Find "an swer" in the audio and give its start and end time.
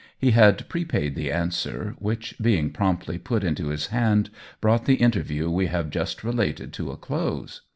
1.31-1.93